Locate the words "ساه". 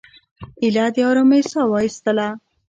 1.51-1.67